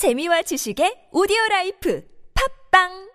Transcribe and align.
재미와 0.00 0.40
지식의 0.48 1.12
오디오 1.12 1.36
라이프. 1.50 2.00
팝빵 2.32 3.09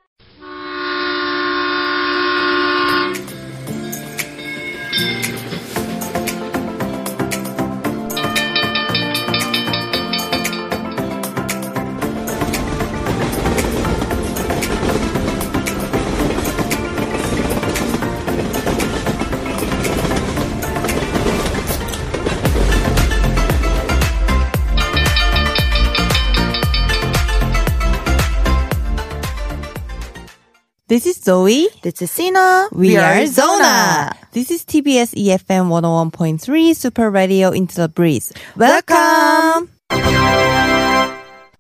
This 30.88 31.08
is 31.08 31.16
Zoe. 31.18 31.68
This 31.82 32.00
is 32.04 32.12
Sina. 32.12 32.70
We, 32.72 32.96
are 32.96 33.26
Zona. 33.26 34.16
This 34.34 34.52
is 34.52 34.64
TBS 34.64 35.18
EFM 35.18 35.66
101.3 35.74 36.76
Super 36.76 37.10
Radio 37.10 37.50
Into 37.50 37.78
the 37.78 37.90
Breeze. 37.90 38.32
Welcome. 38.56 39.72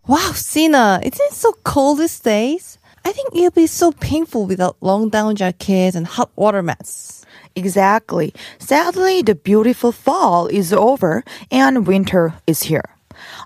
Wow, 0.06 0.32
Sina, 0.36 1.00
isn't 1.02 1.20
it 1.20 1.34
so 1.34 1.54
cold 1.64 1.98
these 1.98 2.20
days? 2.20 2.78
I 3.04 3.12
think 3.14 3.34
it'll 3.34 3.50
be 3.50 3.66
so 3.66 3.92
painful 3.92 4.46
without 4.46 4.78
long 4.80 5.10
down 5.10 5.36
jackets 5.36 5.96
and 5.96 6.06
hot 6.06 6.30
water 6.36 6.62
mats. 6.62 7.26
Exactly. 7.56 8.32
Sadly, 8.60 9.24
the 9.24 9.34
beautiful 9.34 9.92
fall 9.92 10.46
is 10.46 10.72
over 10.72 11.24
and 11.50 11.88
winter 11.88 12.36
is 12.46 12.62
here. 12.62 12.95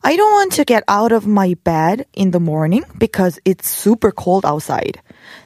I 0.04 0.16
don't 0.16 0.32
want 0.32 0.54
to 0.54 0.66
get 0.66 0.84
out 0.88 1.12
of 1.12 1.28
my 1.28 1.56
bed 1.64 2.06
in 2.14 2.32
the 2.32 2.40
morning 2.40 2.84
because 2.98 3.40
it's 3.46 3.70
super 3.70 4.12
cold 4.12 4.46
outside. 4.46 5.02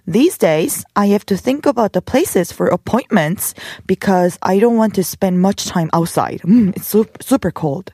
These 0.07 0.38
days, 0.38 0.85
I 0.95 1.08
have 1.08 1.25
to 1.27 1.38
think 1.38 1.66
about 1.66 1.94
the 1.94 2.02
places 2.02 2.52
for 2.52 2.67
appointments 2.67 3.53
because 3.88 4.38
I 4.41 4.59
don't 4.59 4.77
want 4.77 4.95
to 4.95 5.03
spend 5.03 5.41
much 5.41 5.66
time 5.66 5.89
outside. 5.94 6.41
Mm, 6.41 6.75
it's 6.75 6.88
super, 6.88 7.23
super 7.23 7.52
cold. 7.52 7.91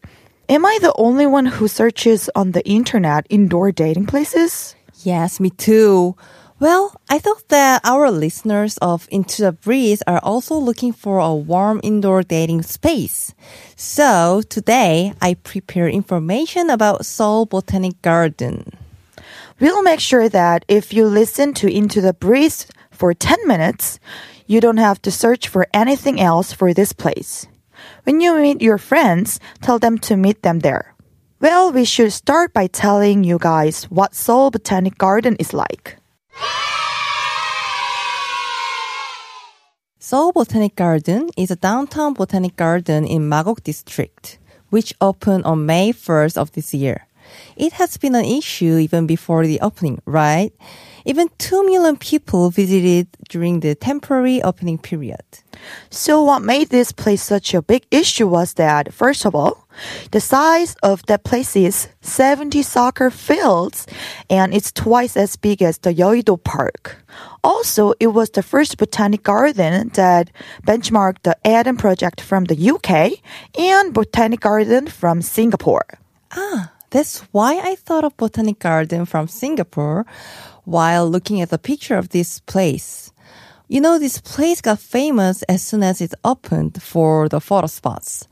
Am 0.50 0.66
I 0.66 0.80
the 0.82 0.94
only 0.98 1.28
one 1.28 1.46
who 1.46 1.68
searches 1.68 2.30
on 2.36 2.52
the 2.52 2.66
internet 2.68 3.28
indoor 3.30 3.72
dating 3.72 4.08
places? 4.08 4.76
Yes, 5.04 5.40
me 5.40 5.52
too. 5.52 6.16
Well, 6.60 6.94
I 7.10 7.20
thought 7.20 7.48
that 7.48 7.80
our 7.86 8.12
listeners 8.12 8.78
of 8.80 9.08
Into 9.10 9.44
the 9.44 9.54
Breeze 9.54 10.04
are 10.06 10.20
also 10.22 10.56
looking 10.56 10.92
for 10.92 11.20
a 11.20 11.34
warm 11.34 11.80
indoor 11.84 12.22
dating 12.22 12.64
space. 12.64 13.34
So 13.78 14.42
today 14.50 15.14
I 15.22 15.36
prepare 15.36 15.88
information 15.88 16.70
about 16.70 17.06
Seoul 17.06 17.46
Botanic 17.46 18.02
Garden. 18.02 18.74
We'll 19.62 19.84
make 19.84 20.02
sure 20.02 20.28
that 20.28 20.66
if 20.68 20.92
you 20.92 21.06
listen 21.06 21.54
to 21.56 21.72
Into 21.72 22.02
the 22.02 22.12
Breeze 22.12 22.68
for 22.92 23.14
10 23.14 23.48
minutes, 23.48 23.98
you 24.46 24.60
don't 24.60 24.84
have 24.84 25.02
to 25.04 25.12
search 25.12 25.48
for 25.48 25.66
anything 25.74 26.20
else 26.20 26.52
for 26.52 26.74
this 26.74 26.92
place. 26.92 27.48
When 28.04 28.20
you 28.20 28.36
meet 28.36 28.62
your 28.62 28.78
friends, 28.78 29.40
tell 29.62 29.80
them 29.80 29.98
to 30.00 30.18
meet 30.18 30.44
them 30.44 30.60
there. 30.60 30.94
Well, 31.40 31.72
we 31.72 31.86
should 31.86 32.12
start 32.12 32.52
by 32.52 32.68
telling 32.68 33.24
you 33.24 33.38
guys 33.40 33.86
what 33.86 34.14
Seoul 34.14 34.52
Botanic 34.52 34.98
Garden 34.98 35.38
is 35.40 35.54
like. 35.54 35.99
Seoul 40.00 40.32
Botanic 40.32 40.76
Garden 40.76 41.30
is 41.38 41.52
a 41.52 41.56
downtown 41.56 42.16
botanic 42.16 42.56
garden 42.56 43.06
in 43.06 43.30
Magok 43.30 43.64
district, 43.64 44.40
which 44.70 44.94
opened 45.00 45.44
on 45.46 45.68
May 45.68 45.94
1st 45.94 46.36
of 46.36 46.52
this 46.54 46.74
year. 46.74 47.06
It 47.56 47.74
has 47.74 47.98
been 47.98 48.16
an 48.16 48.26
issue 48.26 48.78
even 48.78 49.06
before 49.06 49.46
the 49.46 49.60
opening, 49.62 50.02
right? 50.06 50.52
Even 51.06 51.30
2 51.38 51.66
million 51.66 51.98
people 51.98 52.50
visited 52.50 53.08
during 53.30 53.60
the 53.60 53.76
temporary 53.76 54.42
opening 54.42 54.78
period. 54.78 55.22
So 55.90 56.24
what 56.24 56.42
made 56.42 56.70
this 56.70 56.92
place 56.92 57.22
such 57.22 57.54
a 57.54 57.62
big 57.62 57.86
issue 57.92 58.28
was 58.28 58.54
that, 58.56 58.94
first 58.94 59.26
of 59.26 59.36
all, 59.36 59.68
the 60.12 60.20
size 60.20 60.76
of 60.84 61.06
that 61.06 61.24
place 61.24 61.56
is 61.56 61.88
70 62.02 62.62
soccer 62.64 63.10
fields 63.10 63.88
and 64.30 64.54
it's 64.54 64.72
twice 64.72 65.16
as 65.16 65.36
big 65.36 65.62
as 65.62 65.78
the 65.80 65.94
Yeouido 65.94 66.42
Park. 66.44 67.04
Also, 67.44 67.94
it 68.00 68.08
was 68.08 68.30
the 68.32 68.44
first 68.44 68.78
botanic 68.78 69.24
garden 69.24 69.90
that 69.94 70.30
benchmarked 70.66 71.24
the 71.24 71.38
Eden 71.46 71.78
project 71.78 72.22
from 72.22 72.46
the 72.46 72.72
UK 72.72 73.20
and 73.58 73.94
botanic 73.94 74.42
garden 74.42 74.88
from 74.88 75.22
Singapore. 75.22 75.86
Ah, 76.32 76.72
that's 76.90 77.20
why 77.32 77.60
I 77.60 77.76
thought 77.76 78.04
of 78.04 78.18
Botanic 78.18 78.60
Garden 78.60 79.06
from 79.06 79.28
Singapore 79.28 80.06
while 80.66 81.10
looking 81.10 81.42
at 81.42 81.50
the 81.50 81.58
picture 81.58 81.98
of 81.98 82.10
this 82.10 82.40
place. 82.40 83.12
You 83.68 83.82
know, 83.82 84.00
this 84.00 84.20
place 84.20 84.62
got 84.62 84.80
famous 84.80 85.44
as 85.44 85.62
soon 85.62 85.84
as 85.84 86.02
it 86.02 86.14
opened 86.24 86.82
for 86.82 87.30
the 87.30 87.40
photo 87.40 87.68
spots. 87.68 88.28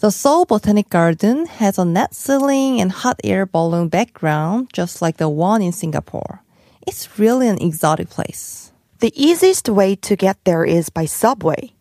The 0.00 0.10
Seoul 0.10 0.44
Botanic 0.44 0.90
Garden 0.90 1.46
has 1.46 1.78
a 1.78 1.84
net 1.84 2.14
ceiling 2.14 2.80
and 2.80 2.92
hot 2.92 3.18
air 3.24 3.46
balloon 3.46 3.88
background, 3.88 4.68
just 4.72 5.02
like 5.02 5.16
the 5.16 5.28
one 5.28 5.62
in 5.62 5.72
Singapore. 5.72 6.42
It's 6.86 7.18
really 7.18 7.48
an 7.48 7.60
exotic 7.60 8.08
place. 8.08 8.70
The 9.00 9.12
easiest 9.14 9.68
way 9.68 9.96
to 9.96 10.16
get 10.16 10.36
there 10.44 10.64
is 10.64 10.88
by 10.88 11.06
subway. 11.06 11.72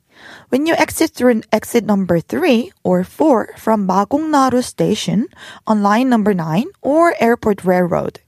When 0.49 0.65
you 0.65 0.73
exit 0.73 1.11
through 1.11 1.43
exit 1.51 1.85
number 1.85 2.19
3 2.19 2.71
or 2.83 3.03
4 3.03 3.55
from 3.57 3.87
Magongnaru 3.87 4.63
station 4.63 5.27
on 5.67 5.83
line 5.83 6.09
number 6.09 6.33
9 6.33 6.65
or 6.81 7.13
Airport 7.19 7.63
Railroad, 7.63 8.19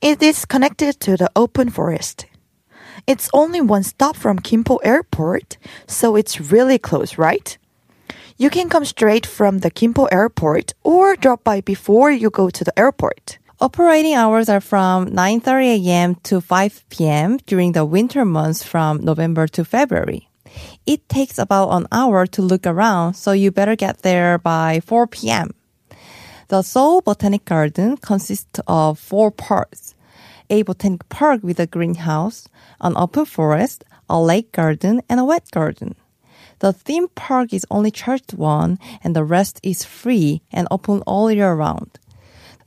it 0.00 0.22
is 0.22 0.44
connected 0.44 1.00
to 1.00 1.16
the 1.16 1.30
open 1.34 1.70
forest. 1.70 2.26
It's 3.06 3.30
only 3.32 3.60
one 3.60 3.82
stop 3.82 4.16
from 4.16 4.38
Kimpo 4.38 4.78
Airport, 4.84 5.56
so 5.86 6.14
it's 6.16 6.40
really 6.52 6.78
close, 6.78 7.18
right? 7.18 7.56
You 8.36 8.50
can 8.50 8.68
come 8.68 8.84
straight 8.84 9.26
from 9.26 9.58
the 9.58 9.70
Kimpo 9.70 10.08
Airport 10.12 10.74
or 10.84 11.16
drop 11.16 11.42
by 11.42 11.60
before 11.60 12.10
you 12.10 12.30
go 12.30 12.50
to 12.50 12.64
the 12.64 12.78
airport. 12.78 13.38
Operating 13.60 14.14
hours 14.14 14.48
are 14.48 14.60
from 14.60 15.06
9:30 15.06 15.82
a.m. 15.82 16.14
to 16.22 16.40
5 16.40 16.84
p.m. 16.90 17.38
during 17.46 17.72
the 17.72 17.84
winter 17.84 18.24
months 18.24 18.62
from 18.62 19.02
November 19.02 19.48
to 19.48 19.64
February. 19.64 20.28
It 20.86 21.08
takes 21.08 21.38
about 21.38 21.70
an 21.70 21.88
hour 21.90 22.26
to 22.26 22.42
look 22.42 22.66
around, 22.66 23.14
so 23.14 23.32
you 23.32 23.50
better 23.50 23.74
get 23.74 24.02
there 24.02 24.38
by 24.38 24.80
4 24.86 25.08
p.m. 25.08 25.50
The 26.48 26.62
Seoul 26.62 27.02
Botanic 27.02 27.44
Garden 27.44 27.98
consists 27.98 28.58
of 28.66 28.98
four 28.98 29.30
parts. 29.30 29.94
A 30.48 30.62
botanic 30.62 31.06
park 31.10 31.42
with 31.42 31.60
a 31.60 31.66
greenhouse, 31.66 32.48
an 32.80 32.96
open 32.96 33.26
forest, 33.26 33.84
a 34.08 34.18
lake 34.18 34.50
garden, 34.52 35.02
and 35.10 35.20
a 35.20 35.26
wet 35.26 35.50
garden. 35.50 35.94
The 36.60 36.72
theme 36.72 37.08
park 37.08 37.52
is 37.52 37.66
only 37.70 37.90
charged 37.90 38.32
one, 38.32 38.78
and 39.04 39.14
the 39.14 39.24
rest 39.24 39.60
is 39.62 39.84
free 39.84 40.40
and 40.50 40.66
open 40.70 41.02
all 41.02 41.30
year 41.30 41.52
round. 41.52 41.98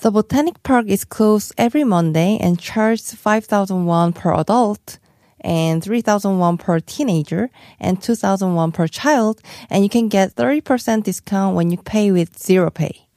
The 0.01 0.11
botanic 0.11 0.61
park 0.61 0.85
is 0.85 1.03
closed 1.03 1.51
every 1.57 1.83
Monday 1.83 2.37
and 2.39 2.59
charges 2.59 3.15
5,000 3.15 3.87
won 3.87 4.13
per 4.13 4.31
adult 4.35 4.99
and 5.39 5.83
3,000 5.83 6.37
won 6.37 6.59
per 6.59 6.79
teenager 6.81 7.49
and 7.79 7.99
2,000 7.99 8.53
won 8.53 8.71
per 8.71 8.87
child, 8.87 9.41
and 9.71 9.83
you 9.83 9.89
can 9.89 10.07
get 10.07 10.35
30% 10.35 11.01
discount 11.01 11.55
when 11.55 11.71
you 11.71 11.77
pay 11.77 12.11
with 12.11 12.37
zero 12.37 12.69
pay. 12.69 13.07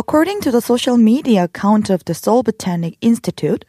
According 0.00 0.40
to 0.40 0.50
the 0.50 0.62
social 0.62 0.96
media 0.96 1.44
account 1.44 1.90
of 1.90 2.06
the 2.06 2.14
Seoul 2.14 2.42
Botanic 2.42 2.96
Institute, 3.02 3.66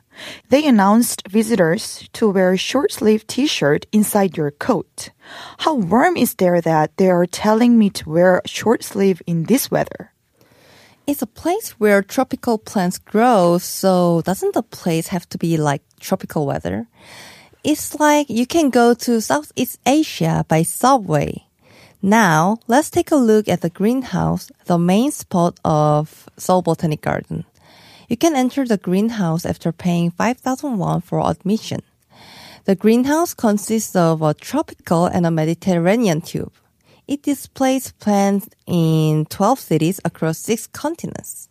they 0.47 0.65
announced 0.65 1.27
visitors 1.27 2.07
to 2.13 2.29
wear 2.29 2.55
short 2.55 2.93
sleeve 2.93 3.27
t-shirt 3.27 3.85
inside 3.91 4.37
your 4.37 4.49
coat. 4.49 5.09
How 5.57 5.75
warm 5.75 6.15
is 6.15 6.35
there 6.35 6.61
that 6.61 6.95
they 6.95 7.09
are 7.09 7.25
telling 7.25 7.77
me 7.77 7.89
to 7.89 8.09
wear 8.09 8.41
short 8.45 8.81
sleeve 8.81 9.21
in 9.27 9.43
this 9.43 9.69
weather? 9.69 10.13
It's 11.05 11.21
a 11.21 11.27
place 11.27 11.71
where 11.71 12.01
tropical 12.01 12.57
plants 12.57 12.97
grow, 12.97 13.57
so 13.57 14.21
doesn't 14.23 14.53
the 14.53 14.63
place 14.63 15.07
have 15.07 15.27
to 15.35 15.37
be 15.37 15.57
like 15.57 15.83
tropical 15.99 16.45
weather? 16.45 16.87
It's 17.61 17.99
like 17.99 18.29
you 18.29 18.47
can 18.47 18.69
go 18.69 18.93
to 18.93 19.19
Southeast 19.19 19.81
Asia 19.85 20.45
by 20.47 20.63
subway. 20.63 21.50
Now, 22.01 22.57
let's 22.67 22.89
take 22.89 23.11
a 23.11 23.15
look 23.15 23.47
at 23.47 23.61
the 23.61 23.69
greenhouse, 23.69 24.51
the 24.65 24.79
main 24.79 25.11
spot 25.11 25.59
of 25.63 26.27
Seoul 26.35 26.63
Botanic 26.63 27.01
Garden. 27.01 27.45
You 28.09 28.17
can 28.17 28.35
enter 28.35 28.65
the 28.65 28.77
greenhouse 28.77 29.45
after 29.45 29.71
paying 29.71 30.09
5,000 30.09 30.79
won 30.79 31.01
for 31.01 31.29
admission. 31.29 31.81
The 32.65 32.75
greenhouse 32.75 33.35
consists 33.35 33.95
of 33.95 34.23
a 34.23 34.33
tropical 34.33 35.05
and 35.05 35.27
a 35.27 35.31
Mediterranean 35.31 36.21
tube. 36.21 36.51
It 37.07 37.21
displays 37.21 37.91
plants 37.91 38.49
in 38.65 39.25
12 39.27 39.59
cities 39.59 39.99
across 40.03 40.39
6 40.39 40.67
continents. 40.67 41.49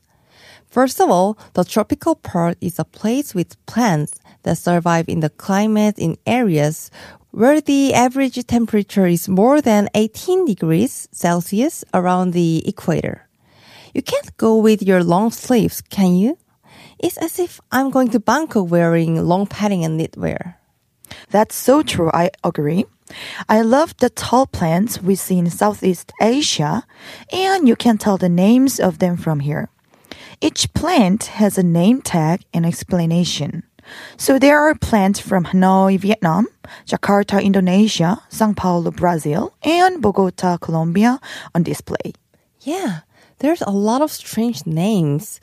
First 0.69 1.01
of 1.01 1.11
all, 1.11 1.39
the 1.55 1.65
tropical 1.65 2.17
part 2.17 2.57
is 2.61 2.79
a 2.79 2.85
place 2.85 3.35
with 3.35 3.65
plants 3.67 4.15
that 4.43 4.59
survive 4.59 5.09
in 5.09 5.21
the 5.21 5.31
climate 5.31 5.99
in 5.99 6.17
areas 6.27 6.91
where 7.31 7.61
the 7.61 7.95
average 7.95 8.45
temperature 8.47 9.07
is 9.07 9.29
more 9.29 9.61
than 9.61 9.89
18 9.95 10.45
degrees 10.45 11.09
Celsius 11.13 11.85
around 11.95 12.33
the 12.33 12.67
equator. 12.67 13.29
You 13.95 14.03
can't 14.03 14.37
go 14.37 14.57
with 14.57 14.83
your 14.83 15.03
long 15.03 15.31
sleeves, 15.31 15.81
can 15.81 16.15
you? 16.15 16.39
It's 16.99 17.17
as 17.19 17.39
if 17.39 17.61
I'm 17.73 17.91
going 17.91 18.09
to 18.11 18.21
Bangkok 18.21 18.71
wearing 18.71 19.25
long 19.25 19.47
padding 19.47 19.85
and 19.85 19.99
knitwear. 19.99 20.57
That's 21.31 21.55
so 21.55 21.83
true. 21.83 22.11
I 22.13 22.31
agree. 22.45 22.85
I 23.49 23.63
love 23.63 23.97
the 23.97 24.11
tall 24.11 24.47
plants 24.47 25.03
we 25.03 25.15
see 25.17 25.39
in 25.39 25.51
Southeast 25.51 26.13
Asia, 26.21 26.85
and 27.33 27.67
you 27.67 27.75
can 27.75 27.99
tell 27.99 28.17
the 28.17 28.29
names 28.29 28.79
of 28.79 28.99
them 28.99 29.17
from 29.17 29.41
here. 29.41 29.69
Each 30.41 30.73
plant 30.73 31.25
has 31.41 31.59
a 31.59 31.63
name 31.63 32.03
tag 32.03 32.45
and 32.55 32.65
explanation. 32.65 33.65
So 34.17 34.39
there 34.39 34.59
are 34.59 34.75
plants 34.75 35.21
from 35.21 35.45
Hanoi, 35.45 35.99
Vietnam, 35.99 36.47
Jakarta, 36.87 37.43
Indonesia, 37.43 38.23
Sao 38.29 38.53
Paulo, 38.53 38.91
Brazil, 38.91 39.55
and 39.63 40.03
Bogota, 40.03 40.59
Colombia 40.59 41.21
on 41.55 41.63
display. 41.63 42.13
Yeah, 42.61 43.01
there's 43.39 43.63
a 43.63 43.71
lot 43.71 44.03
of 44.03 44.13
strange 44.13 44.67
names. 44.67 45.41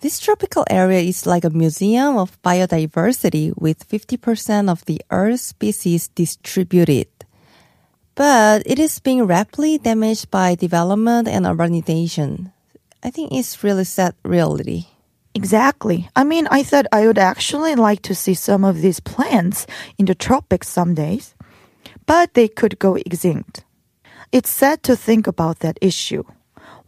This 0.00 0.20
tropical 0.20 0.64
area 0.70 1.00
is 1.00 1.26
like 1.26 1.44
a 1.44 1.50
museum 1.50 2.16
of 2.16 2.40
biodiversity 2.42 3.52
with 3.56 3.88
50% 3.88 4.70
of 4.70 4.84
the 4.84 5.00
Earth's 5.10 5.42
species 5.42 6.08
distributed. 6.08 7.08
But 8.14 8.62
it 8.66 8.78
is 8.78 9.00
being 9.00 9.24
rapidly 9.24 9.78
damaged 9.78 10.30
by 10.30 10.54
development 10.54 11.26
and 11.26 11.46
urbanization. 11.46 12.52
I 13.02 13.10
think 13.10 13.32
it's 13.32 13.62
really 13.64 13.84
sad 13.84 14.14
reality. 14.22 14.86
Exactly. 15.34 16.08
I 16.16 16.24
mean, 16.24 16.48
I 16.50 16.62
thought 16.62 16.86
I 16.92 17.06
would 17.06 17.18
actually 17.18 17.74
like 17.74 18.02
to 18.02 18.14
see 18.14 18.34
some 18.34 18.64
of 18.64 18.80
these 18.80 19.00
plants 19.00 19.66
in 19.98 20.06
the 20.06 20.14
tropics 20.14 20.68
some 20.68 20.94
days, 20.94 21.34
but 22.06 22.34
they 22.34 22.48
could 22.48 22.78
go 22.78 22.96
extinct. 22.96 23.64
It's 24.32 24.50
sad 24.50 24.82
to 24.84 24.96
think 24.96 25.26
about 25.26 25.60
that 25.60 25.78
issue. 25.80 26.24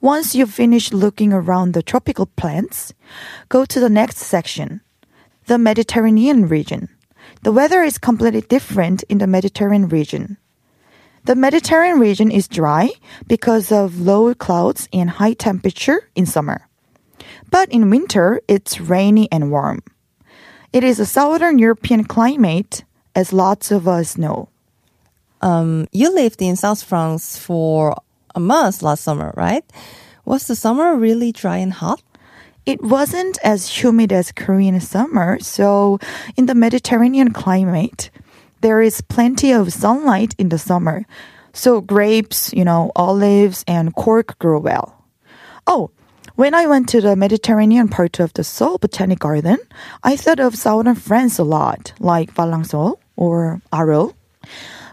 Once 0.01 0.35
you 0.35 0.47
finish 0.47 0.93
looking 0.93 1.33
around 1.33 1.73
the 1.73 1.83
tropical 1.83 2.27
plants, 2.27 2.95
go 3.49 3.65
to 3.67 3.79
the 3.79 3.91
next 3.91 4.17
section, 4.17 4.81
the 5.47 5.59
Mediterranean 5.59 6.49
region. 6.49 6.89
The 7.43 7.53
weather 7.53 7.83
is 7.83 7.99
completely 7.99 8.41
different 8.41 9.03
in 9.05 9.19
the 9.19 9.27
Mediterranean 9.27 9.89
region. 9.89 10.39
The 11.25 11.37
Mediterranean 11.37 12.01
region 12.01 12.31
is 12.31 12.49
dry 12.49 12.91
because 13.27 13.71
of 13.71 14.01
low 14.01 14.35
clouds 14.35 14.89
and 14.93 15.11
high 15.11 15.35
temperature 15.35 16.09
in 16.15 16.25
summer. 16.25 16.67
But 17.51 17.71
in 17.71 17.91
winter, 17.91 18.41
it's 18.49 18.81
rainy 18.81 19.29
and 19.31 19.51
warm. 19.51 19.83
It 20.73 20.85
is 20.85 21.01
a 21.01 21.07
southern 21.07 21.59
European 21.59 22.05
climate, 22.05 22.85
as 23.15 23.33
lots 23.33 23.71
of 23.71 23.89
us 23.89 24.17
know. 24.17 24.49
Um, 25.43 25.89
you 25.93 26.15
lived 26.15 26.41
in 26.43 26.57
South 26.57 26.83
France 26.83 27.37
for 27.37 27.97
a 28.35 28.41
month 28.41 28.83
last 28.83 29.03
summer, 29.03 29.33
right? 29.37 29.65
Was 30.25 30.47
the 30.47 30.55
summer 30.55 30.97
really 30.97 31.33
dry 31.33 31.57
and 31.57 31.73
hot? 31.73 32.03
It 32.67 32.83
wasn't 32.83 33.39
as 33.43 33.69
humid 33.69 34.13
as 34.13 34.33
Korean 34.33 34.79
summer, 34.81 35.39
so 35.41 35.99
in 36.37 36.47
the 36.47 36.55
Mediterranean 36.55 37.33
climate, 37.33 38.11
there 38.61 38.83
is 38.83 39.01
plenty 39.01 39.51
of 39.51 39.73
sunlight 39.73 40.35
in 40.39 40.51
the 40.51 40.59
summer. 40.59 41.07
So 41.53 41.81
grapes, 41.81 42.53
you 42.53 42.65
know, 42.65 42.93
olives 42.95 43.65
and 43.67 43.95
cork 43.95 44.39
grow 44.39 44.61
well. 44.61 45.05
Oh, 45.67 45.91
when 46.41 46.55
I 46.55 46.65
went 46.65 46.89
to 46.89 47.03
the 47.03 47.17
Mediterranean 47.17 47.89
part 47.89 48.19
of 48.19 48.33
the 48.33 48.43
Seoul 48.43 48.79
Botanic 48.79 49.19
Garden, 49.19 49.59
I 50.03 50.17
thought 50.17 50.41
of 50.41 50.57
southern 50.57 50.95
France 50.95 51.39
a 51.39 51.45
lot, 51.45 51.93
like 52.01 52.33
Valensole 52.33 52.97
or 53.15 53.61
Arles. 53.71 54.15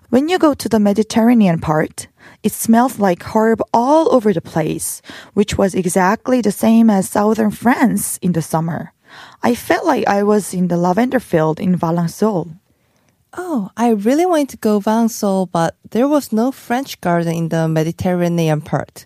When 0.10 0.28
you 0.28 0.40
go 0.40 0.54
to 0.54 0.68
the 0.68 0.78
Mediterranean 0.78 1.62
part, 1.62 2.10
it 2.44 2.52
smells 2.52 3.00
like 3.00 3.34
herb 3.34 3.62
all 3.74 4.14
over 4.14 4.34
the 4.34 4.42
place, 4.42 5.02
which 5.36 5.58
was 5.58 5.74
exactly 5.74 6.42
the 6.42 6.52
same 6.52 6.90
as 6.90 7.08
southern 7.08 7.52
France 7.52 8.20
in 8.22 8.34
the 8.34 8.42
summer. 8.42 8.92
I 9.42 9.56
felt 9.56 9.86
like 9.86 10.06
I 10.06 10.24
was 10.24 10.54
in 10.54 10.68
the 10.68 10.76
lavender 10.76 11.22
field 11.22 11.62
in 11.62 11.80
Valensole. 11.80 12.60
Oh, 13.32 13.72
I 13.78 13.92
really 13.92 14.26
wanted 14.26 14.50
to 14.50 14.58
go 14.58 14.82
Valensole, 14.82 15.50
but 15.50 15.78
there 15.92 16.10
was 16.10 16.34
no 16.34 16.52
French 16.52 17.00
garden 17.00 17.34
in 17.34 17.48
the 17.48 17.70
Mediterranean 17.70 18.60
part. 18.60 19.06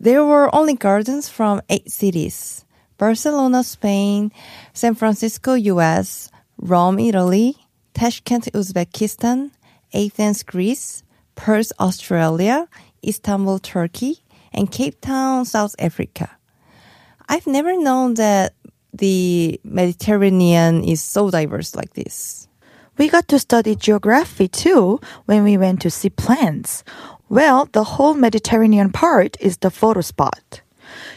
There 0.00 0.24
were 0.24 0.48
only 0.54 0.74
gardens 0.74 1.28
from 1.28 1.60
eight 1.68 1.90
cities 1.90 2.64
Barcelona, 2.96 3.62
Spain, 3.62 4.32
San 4.72 4.94
Francisco, 4.94 5.52
US, 5.52 6.30
Rome, 6.56 6.98
Italy, 6.98 7.56
Tashkent, 7.92 8.50
Uzbekistan, 8.54 9.50
Athens, 9.92 10.42
Greece, 10.42 11.02
Perth, 11.34 11.70
Australia, 11.78 12.66
Istanbul, 13.06 13.58
Turkey, 13.58 14.24
and 14.54 14.72
Cape 14.72 15.00
Town, 15.02 15.44
South 15.44 15.74
Africa. 15.78 16.30
I've 17.28 17.46
never 17.46 17.76
known 17.76 18.14
that 18.14 18.54
the 18.94 19.60
Mediterranean 19.64 20.82
is 20.82 21.02
so 21.02 21.30
diverse 21.30 21.74
like 21.74 21.92
this. 21.92 22.48
We 22.96 23.08
got 23.08 23.28
to 23.28 23.38
study 23.38 23.76
geography 23.76 24.48
too 24.48 25.00
when 25.26 25.44
we 25.44 25.56
went 25.56 25.80
to 25.82 25.90
see 25.90 26.10
plants. 26.10 26.84
Well, 27.30 27.68
the 27.70 27.84
whole 27.84 28.14
Mediterranean 28.14 28.90
part 28.90 29.36
is 29.38 29.58
the 29.58 29.70
photo 29.70 30.00
spot. 30.00 30.62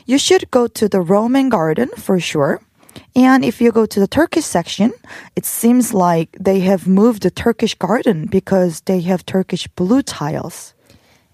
You 0.06 0.19
should 0.19 0.51
go 0.51 0.68
to 0.68 0.88
the 0.88 1.01
Roman 1.01 1.50
garden 1.50 1.89
for 1.98 2.19
sure. 2.19 2.62
And 3.15 3.44
if 3.44 3.60
you 3.60 3.71
go 3.71 3.88
to 3.88 4.00
the 4.00 4.07
Turkish 4.07 4.45
section, 4.45 4.94
it 5.36 5.44
seems 5.44 5.92
like 5.92 6.30
they 6.39 6.60
have 6.60 6.88
moved 6.88 7.24
the 7.24 7.31
Turkish 7.31 7.74
garden 7.74 8.27
because 8.27 8.81
they 8.81 9.01
have 9.01 9.25
Turkish 9.25 9.68
blue 9.69 10.04
tiles. 10.04 10.75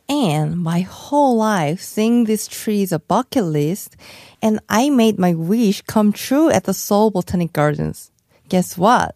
And 0.07 0.57
my 0.57 0.79
whole 0.79 1.35
life, 1.35 1.81
seeing 1.81 2.23
this 2.23 2.47
tree 2.47 2.81
is 2.81 2.93
a 2.93 2.99
bucket 2.99 3.43
list, 3.43 3.97
and 4.41 4.61
I 4.69 4.89
made 4.89 5.19
my 5.19 5.33
wish 5.33 5.81
come 5.81 6.13
true 6.13 6.49
at 6.49 6.63
the 6.63 6.73
Seoul 6.73 7.11
Botanic 7.11 7.51
Gardens. 7.51 8.11
Guess 8.47 8.77
what? 8.77 9.13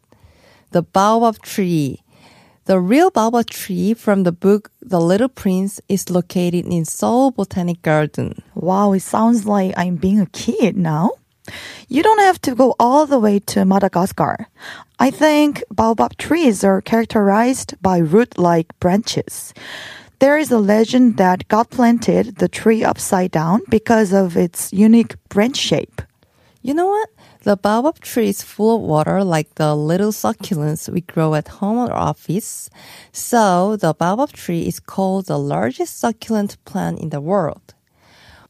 The 0.71 0.81
baobab 0.81 1.41
tree. 1.41 2.02
The 2.65 2.79
real 2.79 3.11
baobab 3.11 3.49
tree 3.49 3.93
from 3.93 4.23
the 4.23 4.31
book 4.31 4.71
The 4.81 5.01
Little 5.01 5.27
Prince 5.27 5.81
is 5.89 6.09
located 6.09 6.65
in 6.65 6.85
Seoul 6.85 7.31
Botanic 7.31 7.81
Garden. 7.81 8.41
Wow, 8.55 8.93
it 8.93 9.01
sounds 9.01 9.45
like 9.45 9.73
I'm 9.75 9.97
being 9.97 10.21
a 10.21 10.27
kid 10.27 10.77
now. 10.77 11.11
You 11.89 12.03
don't 12.03 12.21
have 12.21 12.39
to 12.43 12.55
go 12.55 12.73
all 12.79 13.05
the 13.05 13.19
way 13.19 13.39
to 13.51 13.65
Madagascar. 13.65 14.47
I 14.97 15.11
think 15.11 15.61
baobab 15.71 16.15
trees 16.15 16.63
are 16.63 16.79
characterized 16.79 17.75
by 17.81 17.97
root-like 17.97 18.79
branches. 18.79 19.53
There 20.19 20.37
is 20.37 20.49
a 20.49 20.57
legend 20.57 21.17
that 21.17 21.49
God 21.49 21.69
planted 21.69 22.37
the 22.37 22.47
tree 22.47 22.81
upside 22.81 23.31
down 23.31 23.63
because 23.67 24.13
of 24.13 24.37
its 24.37 24.71
unique 24.71 25.15
branch 25.27 25.57
shape. 25.57 26.01
You 26.65 26.73
know 26.73 26.87
what? 26.87 27.09
The 27.41 27.57
baobab 27.57 27.99
tree 27.99 28.29
is 28.29 28.41
full 28.41 28.77
of 28.77 28.81
water 28.81 29.21
like 29.21 29.55
the 29.55 29.75
little 29.75 30.13
succulents 30.13 30.87
we 30.87 31.01
grow 31.01 31.35
at 31.35 31.49
home 31.59 31.77
or 31.77 31.91
office. 31.91 32.69
So 33.11 33.75
the 33.75 33.93
baobab 33.93 34.31
tree 34.31 34.65
is 34.65 34.79
called 34.79 35.25
the 35.25 35.37
largest 35.37 35.99
succulent 35.99 36.55
plant 36.63 36.99
in 36.99 37.09
the 37.09 37.19
world. 37.19 37.73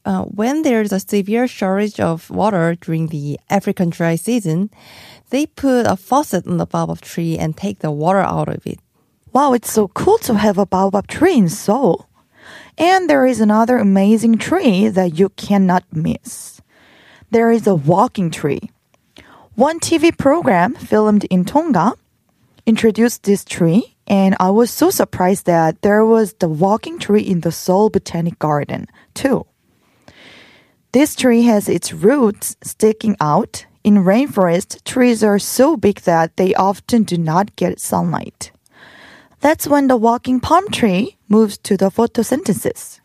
Uh, 0.05 0.25
when 0.25 0.61
there's 0.61 0.91
a 0.91 0.99
severe 0.99 1.47
shortage 1.47 1.99
of 1.99 2.29
water 2.29 2.75
during 2.79 3.07
the 3.07 3.39
African 3.49 3.89
dry 3.89 4.15
season, 4.15 4.69
they 5.31 5.47
put 5.47 5.87
a 5.87 5.97
faucet 5.97 6.45
on 6.45 6.57
the 6.57 6.67
baobab 6.67 7.01
tree 7.01 7.35
and 7.35 7.57
take 7.57 7.79
the 7.79 7.89
water 7.89 8.19
out 8.19 8.47
of 8.47 8.67
it. 8.67 8.77
Wow, 9.31 9.53
it's 9.53 9.71
so 9.71 9.87
cool 9.87 10.19
to 10.19 10.35
have 10.35 10.59
a 10.59 10.67
baobab 10.67 11.07
tree 11.07 11.35
in 11.35 11.49
Seoul. 11.49 12.07
And 12.77 13.09
there 13.09 13.25
is 13.25 13.41
another 13.41 13.77
amazing 13.77 14.37
tree 14.37 14.87
that 14.89 15.17
you 15.17 15.29
cannot 15.29 15.83
miss. 15.91 16.61
There 17.33 17.49
is 17.49 17.65
a 17.65 17.73
walking 17.73 18.29
tree. 18.29 18.69
One 19.55 19.79
TV 19.79 20.15
program 20.15 20.75
filmed 20.75 21.23
in 21.31 21.45
Tonga 21.45 21.93
introduced 22.67 23.23
this 23.23 23.43
tree, 23.43 23.95
and 24.05 24.35
I 24.39 24.51
was 24.51 24.69
so 24.69 24.91
surprised 24.91 25.47
that 25.47 25.81
there 25.81 26.05
was 26.05 26.33
the 26.33 26.47
walking 26.47 26.99
tree 26.99 27.23
in 27.23 27.41
the 27.41 27.51
Seoul 27.51 27.89
Botanic 27.89 28.37
Garden, 28.37 28.85
too. 29.15 29.47
This 30.91 31.15
tree 31.15 31.41
has 31.41 31.67
its 31.67 31.91
roots 31.91 32.55
sticking 32.61 33.17
out. 33.19 33.65
In 33.83 34.05
rainforest, 34.05 34.83
trees 34.83 35.23
are 35.23 35.39
so 35.39 35.75
big 35.75 36.01
that 36.01 36.37
they 36.37 36.53
often 36.53 37.01
do 37.01 37.17
not 37.17 37.55
get 37.55 37.79
sunlight. 37.79 38.51
That's 39.39 39.65
when 39.65 39.87
the 39.87 39.97
walking 39.97 40.39
palm 40.39 40.69
tree 40.69 41.17
moves 41.27 41.57
to 41.63 41.77
the 41.77 41.89
photosynthesis. 41.89 42.99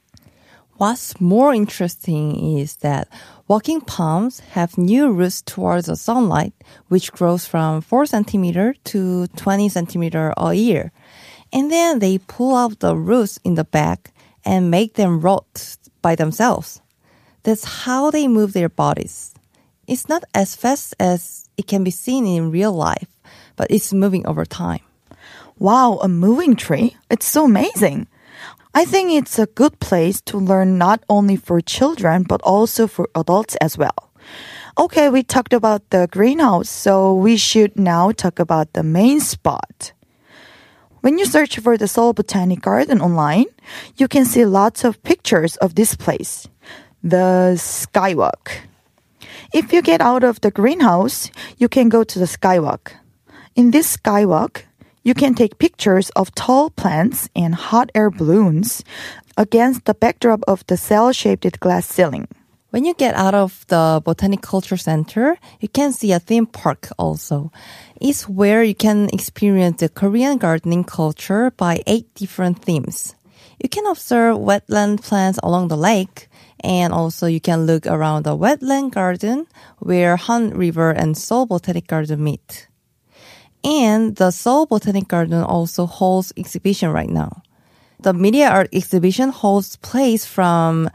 What's 0.76 1.18
more 1.18 1.54
interesting 1.54 2.58
is 2.58 2.76
that 2.76 3.08
walking 3.48 3.80
palms 3.80 4.40
have 4.52 4.78
new 4.78 5.10
roots 5.10 5.42
towards 5.42 5.86
the 5.86 5.96
sunlight, 5.96 6.52
which 6.88 7.12
grows 7.12 7.46
from 7.46 7.80
4 7.80 8.06
centimeter 8.06 8.74
to 8.84 9.26
20 9.28 9.68
centimeter 9.70 10.32
a 10.36 10.54
year. 10.54 10.92
And 11.52 11.72
then 11.72 11.98
they 11.98 12.18
pull 12.18 12.54
out 12.54 12.78
the 12.80 12.94
roots 12.94 13.40
in 13.42 13.54
the 13.54 13.64
back 13.64 14.12
and 14.44 14.70
make 14.70 14.94
them 14.94 15.20
rot 15.20 15.76
by 16.02 16.14
themselves. 16.14 16.80
That's 17.42 17.64
how 17.64 18.10
they 18.10 18.28
move 18.28 18.52
their 18.52 18.68
bodies. 18.68 19.34
It's 19.86 20.08
not 20.08 20.24
as 20.34 20.54
fast 20.54 20.94
as 21.00 21.48
it 21.56 21.66
can 21.66 21.82
be 21.82 21.90
seen 21.90 22.26
in 22.26 22.50
real 22.50 22.72
life, 22.72 23.08
but 23.56 23.70
it's 23.70 23.92
moving 23.92 24.26
over 24.26 24.44
time. 24.44 24.80
Wow, 25.58 25.98
a 26.02 26.08
moving 26.08 26.54
tree. 26.54 26.94
It's 27.10 27.26
so 27.26 27.46
amazing. 27.46 28.06
I 28.74 28.84
think 28.84 29.12
it's 29.12 29.38
a 29.38 29.46
good 29.46 29.80
place 29.80 30.20
to 30.22 30.38
learn 30.38 30.78
not 30.78 31.02
only 31.08 31.36
for 31.36 31.60
children 31.60 32.22
but 32.22 32.40
also 32.42 32.86
for 32.86 33.08
adults 33.14 33.56
as 33.56 33.78
well. 33.78 34.12
Okay, 34.78 35.08
we 35.08 35.24
talked 35.24 35.52
about 35.52 35.90
the 35.90 36.06
greenhouse, 36.10 36.70
so 36.70 37.12
we 37.12 37.36
should 37.36 37.76
now 37.76 38.12
talk 38.12 38.38
about 38.38 38.74
the 38.74 38.84
main 38.84 39.18
spot. 39.18 39.92
When 41.00 41.18
you 41.18 41.24
search 41.26 41.58
for 41.58 41.76
the 41.76 41.88
Seoul 41.88 42.12
Botanic 42.12 42.60
Garden 42.60 43.00
online, 43.00 43.46
you 43.96 44.06
can 44.06 44.24
see 44.24 44.44
lots 44.44 44.84
of 44.84 45.02
pictures 45.02 45.56
of 45.56 45.74
this 45.74 45.96
place, 45.96 46.46
the 47.02 47.54
skywalk. 47.56 48.68
If 49.52 49.72
you 49.72 49.82
get 49.82 50.00
out 50.00 50.22
of 50.22 50.40
the 50.42 50.52
greenhouse, 50.52 51.30
you 51.56 51.68
can 51.68 51.88
go 51.88 52.04
to 52.04 52.18
the 52.18 52.26
skywalk. 52.26 52.92
In 53.56 53.72
this 53.72 53.96
skywalk, 53.96 54.62
you 55.02 55.14
can 55.14 55.34
take 55.34 55.58
pictures 55.58 56.10
of 56.10 56.34
tall 56.34 56.70
plants 56.70 57.28
and 57.34 57.54
hot 57.54 57.90
air 57.94 58.10
balloons 58.10 58.82
against 59.36 59.84
the 59.84 59.94
backdrop 59.94 60.42
of 60.48 60.66
the 60.66 60.76
cell-shaped 60.76 61.60
glass 61.60 61.86
ceiling. 61.86 62.28
When 62.70 62.84
you 62.84 62.92
get 62.92 63.14
out 63.14 63.34
of 63.34 63.64
the 63.68 64.02
Botanic 64.04 64.42
Culture 64.42 64.76
Center, 64.76 65.38
you 65.58 65.68
can 65.68 65.92
see 65.92 66.12
a 66.12 66.18
theme 66.18 66.44
park 66.44 66.88
also. 66.98 67.50
It's 67.98 68.28
where 68.28 68.62
you 68.62 68.74
can 68.74 69.08
experience 69.10 69.80
the 69.80 69.88
Korean 69.88 70.36
gardening 70.36 70.84
culture 70.84 71.50
by 71.52 71.82
eight 71.86 72.12
different 72.14 72.62
themes. 72.62 73.14
You 73.62 73.70
can 73.70 73.86
observe 73.86 74.36
wetland 74.36 75.02
plants 75.02 75.40
along 75.42 75.68
the 75.68 75.78
lake, 75.78 76.28
and 76.60 76.92
also 76.92 77.26
you 77.26 77.40
can 77.40 77.64
look 77.64 77.86
around 77.86 78.24
the 78.24 78.36
wetland 78.36 78.92
garden 78.92 79.46
where 79.78 80.16
Han 80.16 80.50
River 80.50 80.90
and 80.90 81.16
Seoul 81.16 81.46
Botanic 81.46 81.86
Garden 81.86 82.22
meet. 82.22 82.68
And 83.68 84.16
the 84.16 84.30
Seoul 84.30 84.64
Botanic 84.64 85.08
Garden 85.08 85.42
also 85.42 85.84
holds 85.84 86.32
exhibition 86.38 86.90
right 86.90 87.10
now. 87.10 87.42
The 88.00 88.14
media 88.14 88.48
art 88.48 88.70
exhibition 88.72 89.28
holds 89.28 89.76
place 89.76 90.24
from 90.24 90.88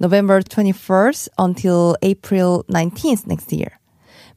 November 0.00 0.42
21st 0.42 1.28
until 1.38 1.96
April 2.02 2.64
19th 2.68 3.28
next 3.28 3.52
year. 3.52 3.78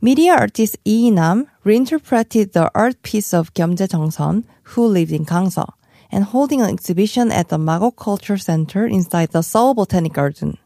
Media 0.01 0.34
artist 0.34 0.77
Lee 0.86 1.10
Nam 1.10 1.48
reinterpreted 1.63 2.53
the 2.53 2.69
art 2.75 3.01
piece 3.01 3.34
of 3.34 3.55
Gyeomjae 3.55 3.88
Jeongseon, 3.88 4.43
who 4.69 4.86
lived 4.86 5.12
in 5.12 5.25
Gangseo, 5.25 5.74
and 6.12 6.25
holding 6.25 6.62
an 6.62 6.69
exhibition 6.69 7.31
at 7.31 7.50
the 7.50 7.58
Magok 7.58 7.98
Culture 7.98 8.38
Center 8.38 8.86
inside 8.86 9.31
the 9.31 9.41
Seoul 9.41 9.74
Botanic 9.74 10.13
Garden. 10.13 10.60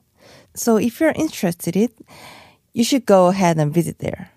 So 0.56 0.76
if 0.76 1.00
you're 1.00 1.16
interested, 1.16 1.90
you 2.74 2.84
should 2.84 3.06
go 3.06 3.28
ahead 3.28 3.58
and 3.60 3.74
visit 3.74 4.00
there. 4.00 4.34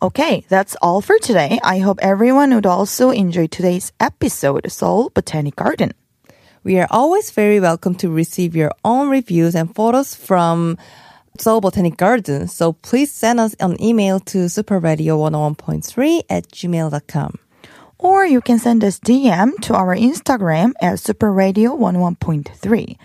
Okay, 0.00 0.44
that's 0.48 0.76
all 0.80 1.00
for 1.00 1.18
today. 1.18 1.58
I 1.64 1.80
hope 1.80 1.98
everyone 2.00 2.54
would 2.54 2.66
also 2.66 3.10
enjoy 3.10 3.48
today's 3.48 3.90
episode, 3.98 4.70
Seoul 4.70 5.10
Botanic 5.10 5.56
Garden. 5.56 5.90
We 6.62 6.78
are 6.78 6.86
always 6.88 7.32
very 7.32 7.58
welcome 7.58 7.96
to 7.96 8.08
receive 8.08 8.54
your 8.54 8.70
own 8.84 9.10
reviews 9.10 9.56
and 9.56 9.74
photos 9.74 10.14
from 10.14 10.78
Seoul 11.36 11.60
Botanic 11.60 11.96
Garden. 11.96 12.46
So 12.46 12.74
please 12.74 13.10
send 13.10 13.40
us 13.40 13.54
an 13.58 13.82
email 13.82 14.20
to 14.20 14.46
superradio101.3 14.46 16.22
at 16.30 16.46
gmail.com. 16.46 17.38
Or 17.98 18.24
you 18.24 18.40
can 18.40 18.60
send 18.60 18.84
us 18.84 19.00
DM 19.00 19.56
to 19.62 19.74
our 19.74 19.96
Instagram 19.96 20.74
at 20.80 20.98
superradio11.3. 20.98 22.96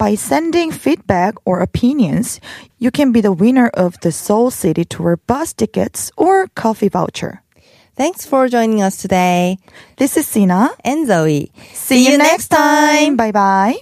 By 0.00 0.14
sending 0.14 0.72
feedback 0.72 1.34
or 1.44 1.60
opinions, 1.60 2.40
you 2.78 2.90
can 2.90 3.12
be 3.12 3.20
the 3.20 3.32
winner 3.32 3.68
of 3.68 4.00
the 4.00 4.10
Seoul 4.10 4.50
City 4.50 4.82
Tour 4.82 5.18
bus 5.18 5.52
tickets 5.52 6.10
or 6.16 6.48
coffee 6.56 6.88
voucher. 6.88 7.42
Thanks 7.96 8.24
for 8.24 8.48
joining 8.48 8.80
us 8.80 8.96
today. 8.96 9.58
This 9.98 10.16
is 10.16 10.26
Sina. 10.26 10.70
And 10.84 11.06
Zoe. 11.06 11.52
See 11.74 12.10
you 12.10 12.16
next 12.16 12.48
time. 12.48 13.16
Bye 13.16 13.32
bye. 13.32 13.76